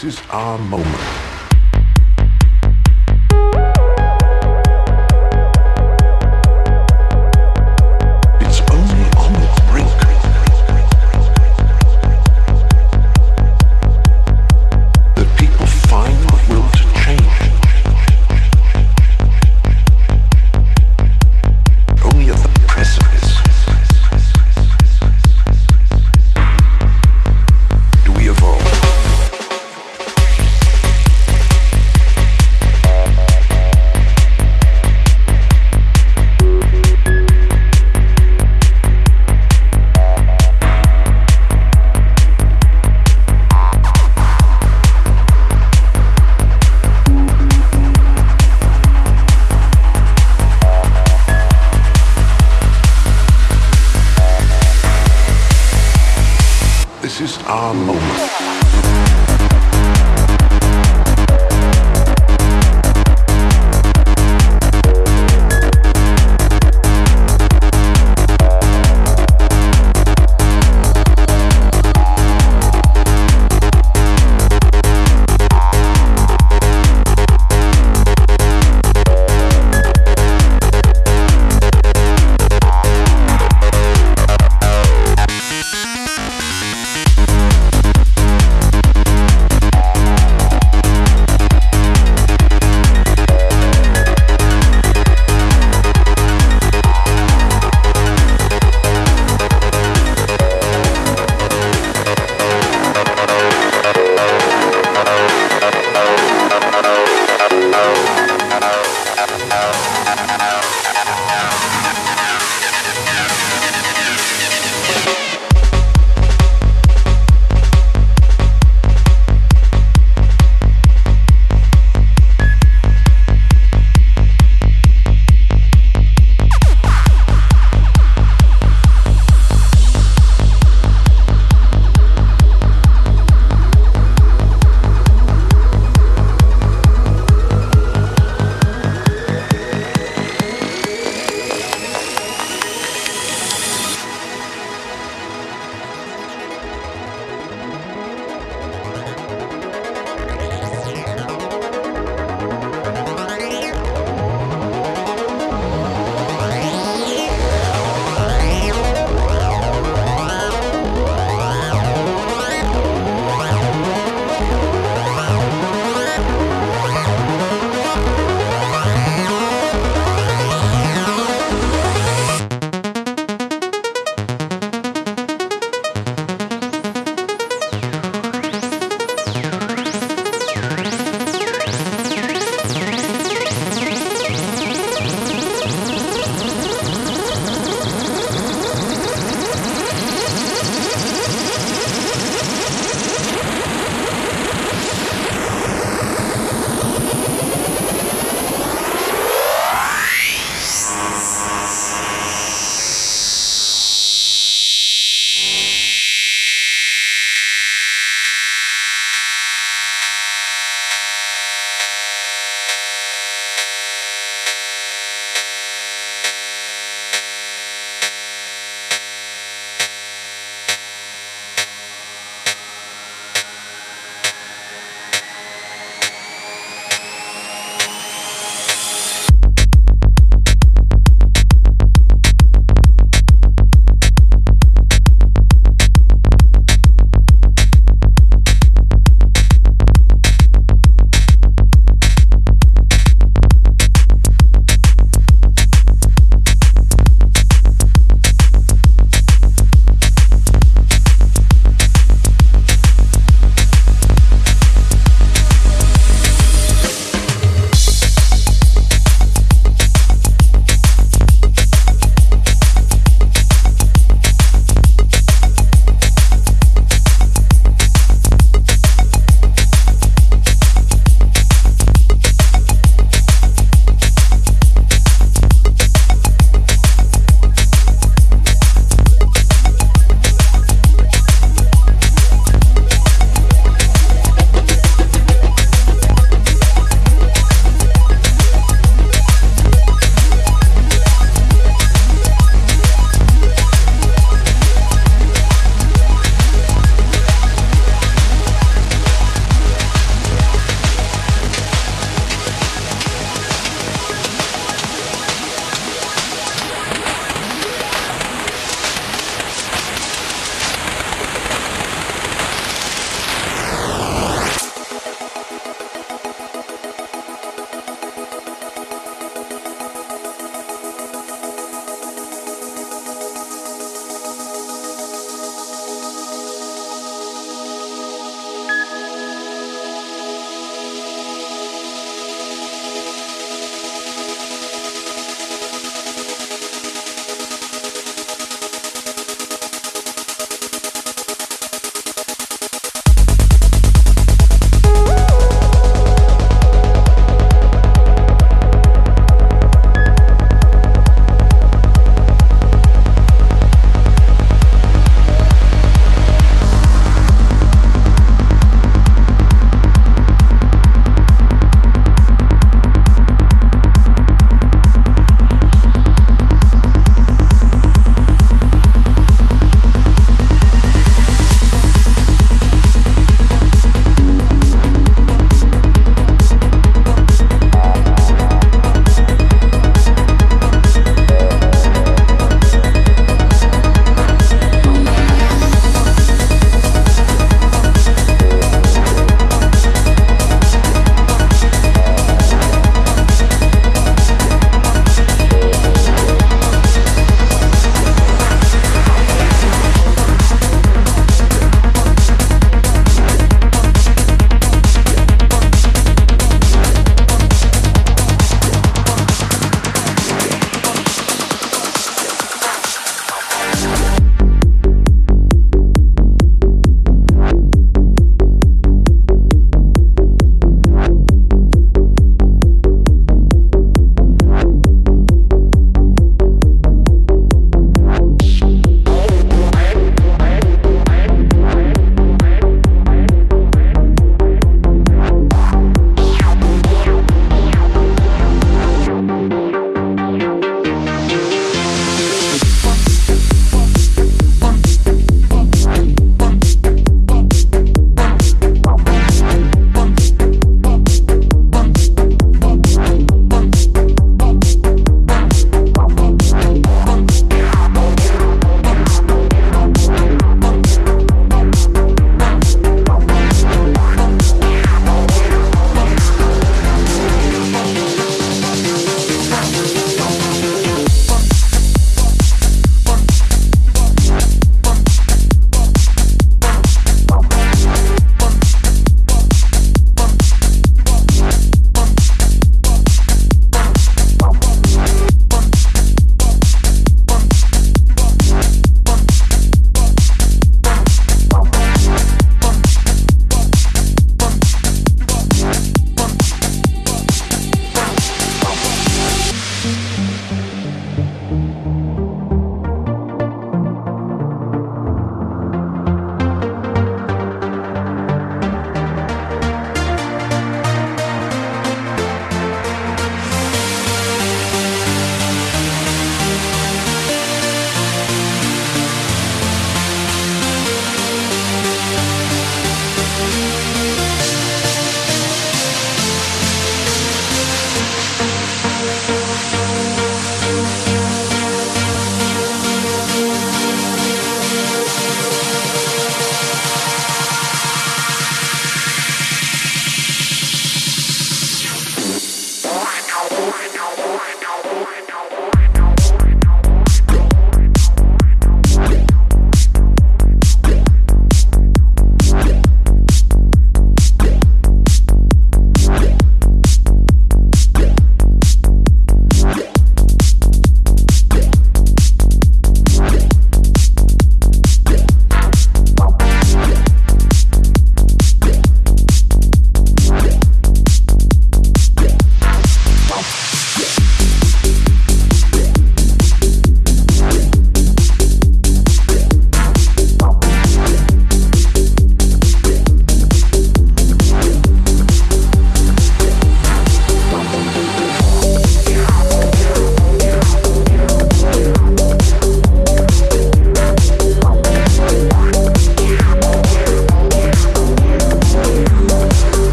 [0.00, 1.17] This is our moment.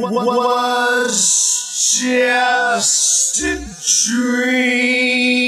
[0.00, 1.16] Was
[2.00, 3.66] just a
[4.14, 5.47] dream.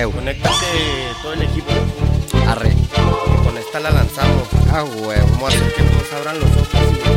[0.00, 0.10] Eu.
[0.10, 1.70] Conéctate todo el equipo.
[2.48, 2.70] Arre.
[2.72, 4.48] Y con esta la lanzamos.
[4.72, 5.28] Ah, huevo.
[5.32, 6.70] Vamos a hacer que todos abran los ojos
[7.04, 7.09] y